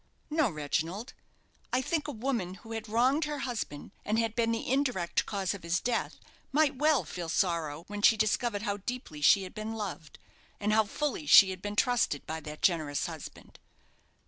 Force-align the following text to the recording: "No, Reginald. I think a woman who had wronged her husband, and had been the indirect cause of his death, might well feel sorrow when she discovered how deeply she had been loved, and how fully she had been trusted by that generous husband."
"No, 0.31 0.49
Reginald. 0.49 1.13
I 1.71 1.79
think 1.83 2.07
a 2.07 2.11
woman 2.11 2.55
who 2.55 2.71
had 2.71 2.89
wronged 2.89 3.25
her 3.25 3.37
husband, 3.45 3.91
and 4.03 4.17
had 4.17 4.35
been 4.35 4.51
the 4.51 4.67
indirect 4.67 5.27
cause 5.27 5.53
of 5.53 5.61
his 5.61 5.79
death, 5.79 6.19
might 6.51 6.75
well 6.75 7.03
feel 7.05 7.29
sorrow 7.29 7.83
when 7.85 8.01
she 8.01 8.17
discovered 8.17 8.63
how 8.63 8.77
deeply 8.77 9.21
she 9.21 9.43
had 9.43 9.53
been 9.53 9.75
loved, 9.75 10.17
and 10.59 10.73
how 10.73 10.85
fully 10.85 11.27
she 11.27 11.51
had 11.51 11.61
been 11.61 11.75
trusted 11.75 12.25
by 12.25 12.39
that 12.39 12.63
generous 12.63 13.05
husband." 13.05 13.59